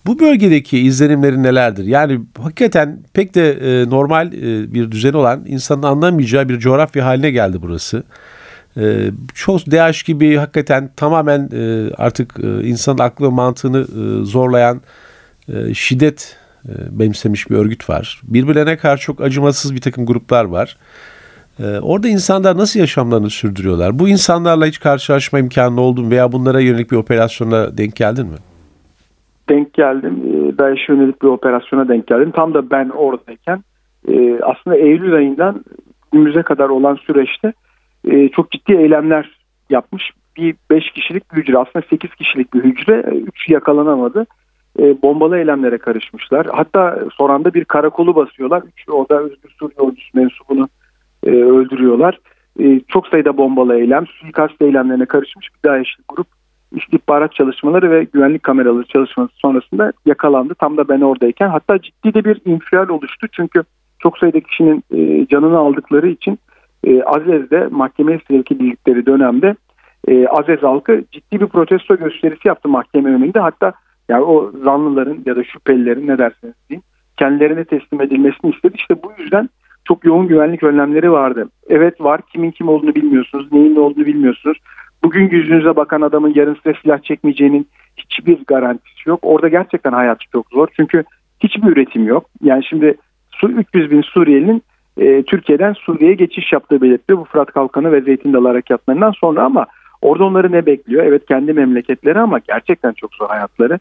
bu 0.06 0.18
bölgedeki 0.18 0.78
izlenimleri 0.78 1.42
nelerdir? 1.42 1.84
Yani 1.84 2.20
hakikaten 2.42 3.00
pek 3.12 3.34
de 3.34 3.50
e, 3.50 3.90
normal 3.90 4.32
e, 4.32 4.74
bir 4.74 4.90
düzen 4.90 5.12
olan 5.12 5.44
insanın 5.46 5.82
anlamayacağı 5.82 6.48
bir 6.48 6.58
coğrafya 6.58 7.06
haline 7.06 7.30
geldi 7.30 7.58
burası. 7.62 8.02
Çok 9.34 9.60
DH 9.60 10.06
gibi 10.06 10.36
hakikaten 10.36 10.90
tamamen 10.96 11.50
e, 11.52 11.90
artık 11.94 12.34
insanın 12.62 12.98
aklı 12.98 13.30
mantığını 13.30 13.86
zorlayan 14.26 14.80
şiddet 15.74 16.38
e, 16.68 16.98
benimsemiş 16.98 17.50
bir 17.50 17.56
örgüt 17.56 17.90
var. 17.90 18.20
Birbirlerine 18.22 18.76
karşı 18.76 19.02
çok 19.02 19.20
acımasız 19.20 19.74
bir 19.74 19.80
takım 19.80 20.06
gruplar 20.06 20.44
var. 20.44 20.76
E, 21.60 21.78
orada 21.82 22.08
insanlar 22.08 22.56
nasıl 22.56 22.80
yaşamlarını 22.80 23.30
sürdürüyorlar? 23.30 23.98
Bu 23.98 24.08
insanlarla 24.08 24.66
hiç 24.66 24.80
karşılaşma 24.80 25.38
imkanı 25.38 25.80
oldu 25.80 26.02
mu 26.02 26.10
veya 26.10 26.32
bunlara 26.32 26.60
yönelik 26.60 26.90
bir 26.90 26.96
operasyona 26.96 27.78
denk 27.78 27.96
geldin 27.96 28.26
mi? 28.26 28.36
Denk 29.48 29.74
geldim. 29.74 30.22
E, 30.26 30.58
DAEŞ'e 30.58 30.92
yönelik 30.92 31.22
bir 31.22 31.28
operasyona 31.28 31.88
denk 31.88 32.06
geldim. 32.06 32.30
Tam 32.30 32.54
da 32.54 32.70
ben 32.70 32.88
oradayken 32.88 33.64
e, 34.08 34.40
aslında 34.42 34.76
Eylül 34.76 35.14
ayından 35.14 35.64
günümüze 36.12 36.42
kadar 36.42 36.68
olan 36.68 36.94
süreçte 36.94 37.52
e, 38.10 38.28
çok 38.28 38.50
ciddi 38.50 38.72
eylemler 38.72 39.38
yapmış. 39.70 40.10
Bir 40.36 40.56
5 40.70 40.90
kişilik 40.90 41.32
bir 41.32 41.36
hücre 41.36 41.58
aslında 41.58 41.86
8 41.90 42.14
kişilik 42.14 42.54
bir 42.54 42.64
hücre 42.64 43.00
3 43.00 43.48
yakalanamadı. 43.48 44.26
E, 44.78 45.02
bombalı 45.02 45.38
eylemlere 45.38 45.78
karışmışlar. 45.78 46.46
Hatta 46.46 46.98
sonranda 47.14 47.54
bir 47.54 47.64
karakolu 47.64 48.16
basıyorlar. 48.16 48.62
Orada 48.88 49.20
Özgür 49.20 49.50
Suriye 49.58 49.78
ordusu 49.78 50.08
mensubunu 50.14 50.68
e, 51.26 51.30
öldürüyorlar. 51.30 52.18
E, 52.60 52.80
çok 52.88 53.06
sayıda 53.06 53.36
bombalı 53.36 53.74
eylem, 53.78 54.06
suikast 54.06 54.62
eylemlerine 54.62 55.06
karışmış 55.06 55.48
bir 55.54 55.68
DAEŞ'li 55.68 56.02
grup 56.08 56.26
istihbarat 56.72 57.32
çalışmaları 57.32 57.90
ve 57.90 58.04
güvenlik 58.04 58.42
kameraları 58.42 58.84
çalışması 58.84 59.30
sonrasında 59.34 59.92
yakalandı. 60.06 60.54
Tam 60.54 60.76
da 60.76 60.88
ben 60.88 61.00
oradayken. 61.00 61.48
Hatta 61.48 61.78
ciddi 61.78 62.14
de 62.14 62.24
bir 62.24 62.40
infial 62.44 62.88
oluştu. 62.88 63.26
Çünkü 63.32 63.62
çok 63.98 64.18
sayıda 64.18 64.40
kişinin 64.40 64.84
e, 64.94 65.26
canını 65.26 65.58
aldıkları 65.58 66.08
için 66.08 66.38
e, 66.84 67.02
Azez'de 67.02 67.68
mahkemeye 67.70 68.20
sevk 68.28 68.52
edildikleri 68.52 69.06
dönemde 69.06 69.56
e, 70.08 70.26
Azez 70.26 70.62
halkı 70.62 71.02
ciddi 71.12 71.40
bir 71.40 71.46
protesto 71.46 71.96
gösterisi 71.96 72.48
yaptı 72.48 72.68
mahkeme 72.68 73.10
önünde. 73.10 73.40
Hatta 73.40 73.72
yani 74.08 74.24
o 74.24 74.52
zanlıların 74.64 75.18
ya 75.26 75.36
da 75.36 75.44
şüphelilerin 75.44 76.06
ne 76.06 76.18
derseniz 76.18 76.54
deyin 76.70 76.82
kendilerine 77.16 77.64
teslim 77.64 78.00
edilmesini 78.00 78.50
istedi. 78.50 78.74
İşte 78.76 79.02
bu 79.02 79.12
yüzden 79.18 79.48
çok 79.84 80.04
yoğun 80.04 80.28
güvenlik 80.28 80.62
önlemleri 80.62 81.12
vardı. 81.12 81.48
Evet 81.68 82.00
var 82.00 82.20
kimin 82.32 82.50
kim 82.50 82.68
olduğunu 82.68 82.94
bilmiyorsunuz, 82.94 83.52
neyin 83.52 83.74
ne 83.74 83.80
olduğunu 83.80 84.06
bilmiyorsunuz. 84.06 84.58
Bugün 85.04 85.30
yüzünüze 85.30 85.76
bakan 85.76 86.00
adamın 86.00 86.32
yarın 86.34 86.56
size 86.64 86.78
silah 86.82 86.98
çekmeyeceğinin 87.02 87.68
hiçbir 87.96 88.38
garantisi 88.46 89.08
yok. 89.08 89.20
Orada 89.22 89.48
gerçekten 89.48 89.92
hayat 89.92 90.20
çok 90.32 90.46
zor. 90.52 90.68
Çünkü 90.76 91.04
hiçbir 91.40 91.68
üretim 91.68 92.06
yok. 92.06 92.26
Yani 92.42 92.64
şimdi 92.64 92.96
300 93.44 93.90
bin 93.90 94.02
Suriyelinin 94.02 94.62
e, 94.96 95.22
Türkiye'den 95.22 95.72
Suriye'ye 95.72 96.14
geçiş 96.14 96.52
yaptığı 96.52 96.80
belirtiliyor. 96.82 97.20
Bu 97.20 97.24
Fırat 97.24 97.52
Kalkanı 97.52 97.92
ve 97.92 98.00
Zeytin 98.00 98.32
Dalı 98.32 98.48
harekatlarından 98.48 99.12
sonra 99.20 99.42
ama 99.42 99.66
orada 100.02 100.24
onları 100.24 100.52
ne 100.52 100.66
bekliyor? 100.66 101.04
Evet 101.04 101.26
kendi 101.26 101.52
memleketleri 101.52 102.18
ama 102.18 102.38
gerçekten 102.38 102.92
çok 102.92 103.14
zor 103.14 103.28
hayatları. 103.28 103.78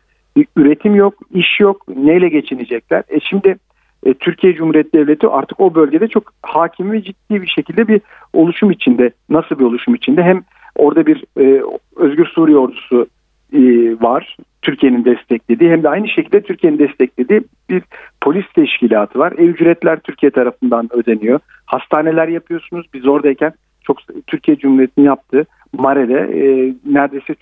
Üretim 0.58 0.96
yok, 0.96 1.14
iş 1.34 1.60
yok, 1.60 1.88
neyle 1.88 2.30
geçinecekler? 2.30 3.04
E 3.10 3.20
şimdi 3.20 3.58
e, 4.06 4.14
Türkiye 4.14 4.54
Cumhuriyeti 4.54 4.94
Devleti 4.94 5.28
artık 5.28 5.60
o 5.60 5.76
bölgede 5.76 6.08
çok 6.08 6.34
hakim 6.42 6.92
ve 6.92 7.02
ciddi 7.02 7.42
bir 7.42 7.48
şekilde 7.48 7.88
bir 7.88 8.02
oluşum 8.34 8.72
içinde. 8.72 9.12
Nasıl 9.30 9.60
bir 9.60 9.64
oluşum 9.64 9.96
içinde? 9.96 10.24
Hem 10.24 10.44
orada 10.76 11.06
bir 11.06 11.24
e, 11.40 11.62
Özgür 11.96 12.26
Suriye 12.26 12.58
ordusu 12.58 13.08
e, 13.54 13.60
var. 14.02 14.38
Türkiye'nin 14.62 15.06
desteklediği 15.06 15.70
hem 15.70 15.84
de 15.84 15.90
aynı 15.90 16.10
şekilde 16.10 16.42
Türkiye'nin 16.42 16.80
desteklediği 16.80 17.42
bir 17.70 17.84
polis 18.22 18.46
teşkilatı 18.56 19.20
var. 19.20 19.32
Ev 19.32 19.48
ücretler 19.48 20.00
Türkiye 20.00 20.32
tarafından 20.32 20.90
ödeniyor. 20.94 21.40
Hastaneler 21.66 22.28
yapıyorsunuz. 22.28 22.86
Biz 22.94 23.08
oradayken 23.08 23.54
çok 23.84 23.98
Türkiye 24.28 24.58
Cumhuriyeti'nin 24.58 25.06
yaptığı 25.06 25.46
Mare'de 25.74 26.20
e, 26.20 26.74
neredeyse 26.94 27.36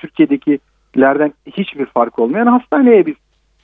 Türkiye'dekilerden 0.95 1.33
hiçbir 1.45 1.85
fark 1.85 2.19
olmayan 2.19 2.47
hastaneye 2.47 3.05
biz 3.05 3.15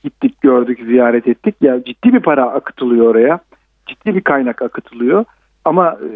gittik, 0.03 0.41
gördük, 0.41 0.79
ziyaret 0.85 1.27
ettik. 1.27 1.55
Ya 1.61 1.71
yani 1.71 1.83
ciddi 1.83 2.13
bir 2.13 2.19
para 2.19 2.45
akıtılıyor 2.45 3.05
oraya. 3.05 3.39
Ciddi 3.87 4.15
bir 4.15 4.21
kaynak 4.21 4.61
akıtılıyor. 4.61 5.25
Ama 5.65 5.91
e, 5.91 6.09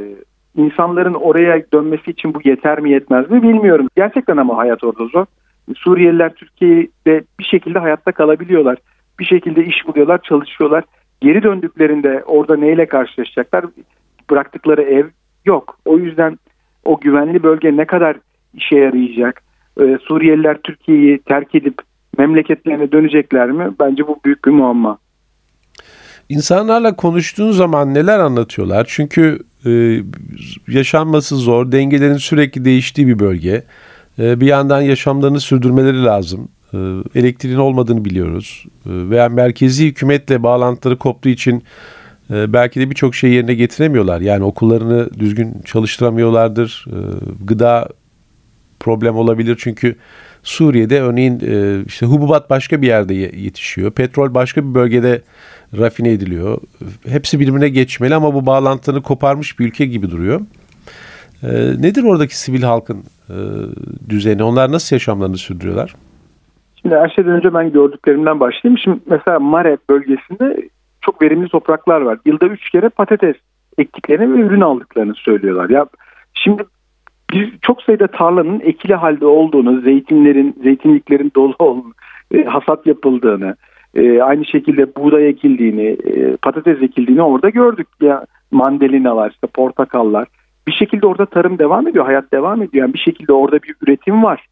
insanların 0.62 1.14
oraya 1.14 1.64
dönmesi 1.74 2.12
için 2.12 2.34
bu 2.34 2.40
yeter 2.44 2.80
mi 2.80 2.92
yetmez 2.92 3.32
mi 3.32 3.44
bilmiyorum. 3.44 3.88
Gerçekten 3.96 4.38
ama 4.38 4.58
hayat 4.58 4.84
orada 4.84 5.06
zor. 5.06 5.26
Suriyeliler 5.76 6.34
Türkiye'de 6.34 7.24
bir 7.40 7.44
şekilde 7.44 7.80
hayatta 7.80 8.12
kalabiliyorlar. 8.12 8.78
Bir 9.20 9.26
şekilde 9.26 9.66
iş 9.66 9.88
buluyorlar, 9.88 10.22
çalışıyorlar. 10.22 10.84
Geri 11.22 11.44
döndüklerinde 11.44 12.24
orada 12.26 12.58
neyle 12.58 12.86
karşılaşacaklar? 12.86 13.66
Bıraktıkları 14.30 14.82
ev 14.82 15.06
yok. 15.46 15.78
O 15.86 15.98
yüzden 15.98 16.40
o 16.86 17.00
güvenli 17.00 17.44
bölge 17.44 17.78
ne 17.78 17.86
kadar 17.86 18.18
işe 18.54 18.76
yarayacak? 18.76 19.46
Ee, 19.82 19.98
Suriyeliler 20.08 20.58
Türkiye'yi 20.64 21.20
terk 21.20 21.56
edip 21.56 21.78
memleketlerine 22.18 22.92
dönecekler 22.92 23.52
mi? 23.52 23.72
Bence 23.80 24.08
bu 24.08 24.20
büyük 24.26 24.46
bir 24.46 24.52
muamma. 24.52 24.98
İnsanlarla 26.30 26.96
konuştuğun 26.96 27.52
zaman 27.52 27.94
neler 27.94 28.20
anlatıyorlar? 28.20 28.86
Çünkü 28.90 29.40
e, 29.66 30.02
yaşanması 30.68 31.36
zor, 31.36 31.72
dengelerin 31.72 32.18
sürekli 32.18 32.66
değiştiği 32.66 33.08
bir 33.08 33.20
bölge. 33.20 33.64
E, 34.20 34.42
bir 34.42 34.46
yandan 34.46 34.82
yaşamlarını 34.82 35.40
sürdürmeleri 35.40 36.04
lazım. 36.04 36.48
E, 36.74 36.78
elektriğin 37.16 37.58
olmadığını 37.58 38.06
biliyoruz. 38.06 38.66
E, 38.86 38.90
veya 39.10 39.30
merkezi 39.30 39.88
hükümetle 39.88 40.44
bağlantıları 40.44 40.98
koptuğu 40.98 41.30
için 41.30 41.64
e, 42.30 42.54
belki 42.54 42.80
de 42.80 42.90
birçok 42.90 43.16
şey 43.16 43.32
yerine 43.32 43.54
getiremiyorlar. 43.54 44.22
Yani 44.22 44.44
okullarını 44.44 45.10
düzgün 45.20 45.62
çalıştıramıyorlardır. 45.66 46.86
E, 46.88 46.98
gıda 47.44 47.90
problem 48.80 49.16
olabilir 49.16 49.56
çünkü 49.60 49.96
Suriye'de 50.44 51.02
örneğin 51.02 51.40
e, 51.40 51.84
işte 51.86 52.06
hububat 52.06 52.50
başka 52.50 52.82
bir 52.82 52.88
yerde 52.88 53.14
yetişiyor. 53.14 53.92
Petrol 53.92 54.34
başka 54.34 54.70
bir 54.70 54.74
bölgede 54.74 55.22
rafine 55.78 56.12
ediliyor. 56.12 56.58
Hepsi 57.08 57.40
birbirine 57.40 57.70
geçmeli 57.70 58.16
ama 58.16 58.34
bu 58.34 58.46
bağlantılarını 58.46 59.02
koparmış 59.02 59.60
bir 59.60 59.66
ülke 59.66 59.86
gibi 59.86 60.12
duruyor. 60.12 60.42
E, 61.44 61.48
nedir 61.82 62.04
oradaki 62.04 62.38
sivil 62.38 62.62
halkın 62.62 63.04
e, 63.30 63.36
düzeni? 64.10 64.44
Onlar 64.44 64.72
nasıl 64.72 64.96
yaşamlarını 64.96 65.38
sürdürüyorlar? 65.38 65.96
Şimdi 66.82 66.96
her 66.96 67.10
şeyden 67.10 67.32
önce 67.32 67.54
ben 67.54 67.72
gördüklerimden 67.72 68.40
başlayayım. 68.40 68.80
Şimdi 68.84 69.00
mesela 69.06 69.40
Mare 69.40 69.78
bölgesinde 69.90 70.70
çok 71.02 71.22
verimli 71.22 71.50
topraklar 71.50 72.02
var. 72.02 72.20
Yılda 72.26 72.46
üç 72.46 72.70
kere 72.70 72.90
patates 72.90 73.36
ektiklerini 73.78 74.34
ve 74.34 74.40
ürün 74.40 74.62
aldıklarını 74.62 75.14
söylüyorlar. 75.16 75.70
Ya 75.70 75.86
şimdi 76.34 76.64
bir 77.36 77.58
çok 77.62 77.82
sayıda 77.82 78.08
tarlanın 78.08 78.60
ekili 78.60 78.96
halde 78.96 79.26
olduğunu, 79.26 79.82
zeytinlerin, 79.82 80.56
zeytinliklerin 80.64 81.32
dolu 81.36 81.56
olduğunu, 81.60 81.94
e, 82.32 82.44
hasat 82.44 82.88
yapıldığını, 82.88 83.56
e, 83.96 84.22
aynı 84.22 84.46
şekilde 84.46 84.96
buğday 84.96 85.30
ekildiğini, 85.30 85.88
e, 85.88 86.38
patates 86.38 86.82
ekildiğini 86.82 87.22
orada 87.22 87.50
gördük. 87.50 87.88
Ya 88.02 88.26
mandalinalar, 88.52 89.32
işte 89.32 89.48
portakallar. 89.48 90.28
Bir 90.68 90.74
şekilde 90.74 91.08
orada 91.08 91.26
tarım 91.26 91.60
devam 91.60 91.88
ediyor, 91.88 92.06
hayat 92.06 92.32
devam 92.34 92.62
ediyor. 92.62 92.86
Yani 92.86 92.94
bir 92.94 93.00
şekilde 93.00 93.34
orada 93.34 93.56
bir 93.64 93.76
üretim 93.82 94.24
var. 94.24 94.46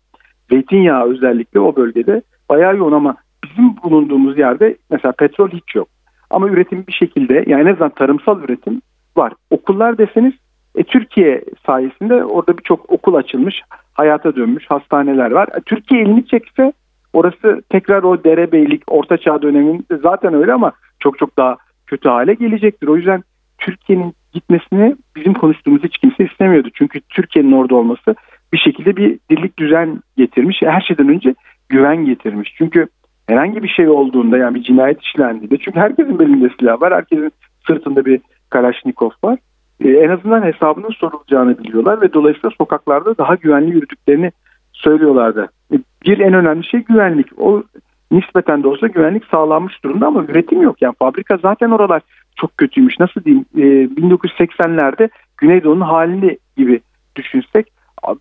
Zeytinyağı 0.50 1.10
özellikle 1.10 1.60
o 1.60 1.75
bölgede 1.75 2.22
bayağı 2.50 2.78
yoğun 2.78 2.92
ama 2.92 3.16
bizim 3.46 3.75
bulunduğumuz 3.84 4.38
yerde 4.38 4.78
mesela 4.92 5.12
petrol 5.12 5.50
hiç 5.50 5.75
yok. 5.75 5.88
Ama 6.30 6.50
üretim 6.50 6.88
bir 6.88 6.94
şekilde 6.94 7.44
yani 7.48 7.62
en 7.62 7.74
azından 7.74 7.90
tarımsal 7.90 8.44
üretim 8.44 8.82
var. 9.18 9.34
Okullar 9.50 9.98
deseniz 9.98 10.34
e, 10.75 10.84
Türkiye 10.84 11.44
sayesinde 11.65 12.24
orada 12.24 12.58
birçok 12.58 12.92
okul 12.92 13.13
açılmış, 13.13 13.62
hayata 13.94 14.36
dönmüş, 14.36 14.65
hastaneler 14.70 15.32
var. 15.32 15.48
E, 15.58 15.62
Türkiye 15.62 16.01
elini 16.01 16.27
çekse 16.27 16.74
orası 17.13 17.62
tekrar 17.70 18.03
o 18.03 18.24
derebeylik, 18.24 18.84
orta 18.88 19.18
çağ 19.18 19.42
döneminde 19.42 19.98
zaten 20.03 20.34
öyle 20.34 20.53
ama 20.53 20.72
çok 21.00 21.20
çok 21.20 21.38
daha 21.38 21.58
kötü 21.88 22.10
hale 22.10 22.34
gelecektir. 22.34 22.88
O 22.88 22.98
yüzden 22.98 23.24
Türkiye'nin 23.58 24.13
gitmesini 24.34 24.96
bizim 25.15 25.34
konuştuğumuz 25.34 25.84
hiç 25.84 25.98
kimse 25.98 26.25
istemiyordu. 26.25 26.70
Çünkü 26.74 27.01
Türkiye'nin 27.01 27.51
orada 27.51 27.75
olması 27.75 28.15
bir 28.53 28.58
şekilde 28.58 28.96
bir 28.96 29.20
dirlik 29.32 29.60
düzen 29.60 30.01
getirmiş. 30.18 30.62
Her 30.62 30.82
şeyden 30.82 31.10
önce 31.10 31.36
güven 31.70 32.06
getirmiş. 32.06 32.53
Çünkü 32.58 32.88
herhangi 33.27 33.63
bir 33.63 33.68
şey 33.68 33.89
olduğunda 33.89 34.38
yani 34.38 34.56
bir 34.56 34.63
cinayet 34.63 35.01
işlendiğinde 35.01 35.58
çünkü 35.58 35.80
herkesin 35.80 36.20
belinde 36.20 36.50
silah 36.60 36.82
var. 36.82 36.94
Herkesin 36.94 37.32
sırtında 37.68 38.06
bir 38.06 38.22
Kalaşnikov 38.50 39.10
var. 39.24 39.39
Ee, 39.80 39.89
en 39.89 40.10
azından 40.10 40.44
hesabının 40.44 40.92
sorulacağını 40.92 41.58
biliyorlar 41.58 42.01
ve 42.01 42.13
dolayısıyla 42.13 42.50
sokaklarda 42.58 43.18
daha 43.18 43.36
güvenli 43.36 43.72
yürüdüklerini 43.75 44.32
söylüyorlardı. 44.74 45.50
Ee, 45.74 45.80
bir 46.06 46.20
en 46.20 46.34
önemli 46.34 46.65
şey 46.65 46.80
güvenlik. 46.80 47.27
O 47.39 47.63
nispeten 48.12 48.63
de 48.63 48.68
olsa 48.68 48.88
güvenlik 48.88 49.25
sağlanmış 49.25 49.84
durumda 49.84 50.08
ama 50.08 50.24
üretim 50.24 50.62
yok. 50.62 50.82
Yani 50.82 50.96
fabrika 51.00 51.38
zaten 51.38 51.70
oralar 51.70 52.01
çok 52.36 52.58
kötüymüş. 52.58 53.00
Nasıl 53.00 53.24
diyeyim? 53.24 53.46
Ee, 53.58 53.62
1980'lerde 53.62 55.10
Güneydoğu'nun 55.38 55.82
halini 55.82 56.38
gibi 56.58 56.82
düşünsek 57.15 57.68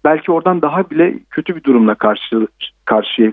belki 0.04 0.32
oradan 0.32 0.62
daha 0.62 0.90
bile 0.90 1.14
kötü 1.30 1.56
bir 1.56 1.64
durumla 1.64 1.94
karşı 1.94 2.46
karşıya 2.84 3.32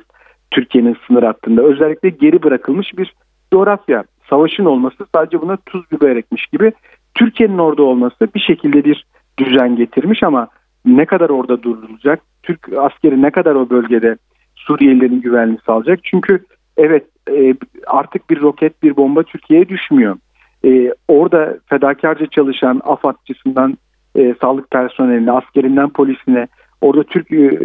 Türkiye'nin 0.51 0.97
sınır 1.07 1.23
hattında. 1.23 1.61
Özellikle 1.61 2.09
geri 2.09 2.43
bırakılmış 2.43 2.97
bir 2.97 3.13
coğrafya. 3.53 4.03
Savaşın 4.29 4.65
olması 4.65 5.05
sadece 5.15 5.41
buna 5.41 5.57
tuz 5.65 5.91
biber 5.91 6.15
ekmiş 6.15 6.45
gibi. 6.45 6.71
Türkiye'nin 7.19 7.57
orada 7.57 7.83
olması 7.83 8.27
bir 8.35 8.39
şekilde 8.39 8.83
bir 8.83 9.05
düzen 9.37 9.75
getirmiş 9.75 10.23
ama 10.23 10.47
ne 10.85 11.05
kadar 11.05 11.29
orada 11.29 11.63
durulacak? 11.63 12.19
Türk 12.43 12.69
askeri 12.77 13.21
ne 13.21 13.31
kadar 13.31 13.55
o 13.55 13.69
bölgede 13.69 14.17
Suriyelilerin 14.55 15.21
güvenliğini 15.21 15.59
sağlayacak? 15.65 15.99
Çünkü 16.03 16.45
evet 16.77 17.03
e, 17.31 17.55
artık 17.87 18.29
bir 18.29 18.41
roket 18.41 18.83
bir 18.83 18.95
bomba 18.95 19.23
Türkiye'ye 19.23 19.69
düşmüyor. 19.69 20.17
E, 20.65 20.93
orada 21.07 21.57
fedakarca 21.65 22.25
çalışan 22.25 22.81
AFAD'cısından 22.83 23.77
e, 24.15 24.35
sağlık 24.41 24.71
personeline, 24.71 25.31
askerinden 25.31 25.89
polisine, 25.89 26.47
orada 26.81 27.03
Türk 27.03 27.31
e, 27.31 27.59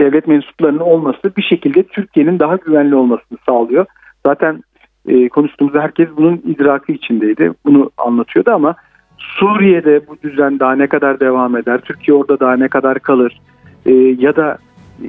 devlet 0.00 0.26
mensuplarının 0.26 0.80
olması 0.80 1.36
bir 1.36 1.42
şekilde 1.42 1.82
Türkiye'nin 1.82 2.38
daha 2.38 2.56
güvenli 2.56 2.94
olmasını 2.94 3.38
sağlıyor. 3.46 3.86
Zaten 4.26 4.62
e, 5.08 5.28
konuştuğumuzda 5.28 5.82
herkes 5.82 6.08
bunun 6.16 6.42
idrakı 6.46 6.92
içindeydi. 6.92 7.52
Bunu 7.66 7.90
anlatıyordu 7.96 8.50
ama 8.50 8.74
Suriye'de 9.18 10.06
bu 10.06 10.16
düzen 10.22 10.58
daha 10.58 10.72
ne 10.72 10.86
kadar 10.86 11.20
devam 11.20 11.56
eder? 11.56 11.80
Türkiye 11.80 12.16
orada 12.16 12.40
daha 12.40 12.56
ne 12.56 12.68
kadar 12.68 12.98
kalır? 12.98 13.40
E, 13.86 13.92
ya 13.94 14.36
da 14.36 14.58
e, 15.02 15.06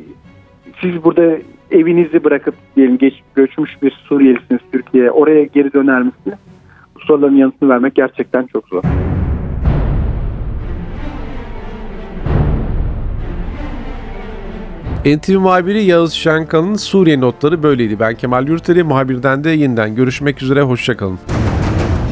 siz 0.81 1.03
burada 1.03 1.37
evinizi 1.71 2.23
bırakıp 2.23 2.55
diyelim 2.75 2.97
geç, 2.97 3.13
göçmüş 3.35 3.81
bir 3.81 3.91
Suriyelisiniz 3.91 4.61
Türkiye'ye. 4.71 5.11
Oraya 5.11 5.43
geri 5.43 5.73
döner 5.73 6.01
misiniz? 6.01 6.37
Bu 6.95 6.99
soruların 6.99 7.35
yanıtını 7.35 7.69
vermek 7.69 7.95
gerçekten 7.95 8.45
çok 8.45 8.67
zor. 8.67 8.83
NTV 15.05 15.39
muhabiri 15.39 15.83
Yağız 15.83 16.13
Şenkan'ın 16.13 16.75
Suriye 16.75 17.19
notları 17.19 17.63
böyleydi. 17.63 17.99
Ben 17.99 18.15
Kemal 18.15 18.47
Yurteli, 18.47 18.83
muhabirden 18.83 19.43
de 19.43 19.49
yeniden 19.49 19.95
görüşmek 19.95 20.41
üzere, 20.41 20.61
hoşçakalın. 20.61 21.19